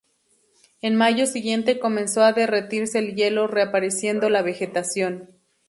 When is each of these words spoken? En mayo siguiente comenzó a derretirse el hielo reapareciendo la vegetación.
En 0.81 0.95
mayo 0.95 1.27
siguiente 1.27 1.77
comenzó 1.79 2.23
a 2.23 2.33
derretirse 2.33 2.97
el 2.97 3.13
hielo 3.13 3.45
reapareciendo 3.45 4.31
la 4.31 4.41
vegetación. 4.41 5.29